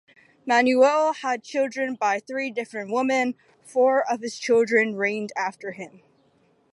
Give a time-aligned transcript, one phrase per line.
[0.47, 6.01] Manuel had children by three different women; four of his children reigned after him.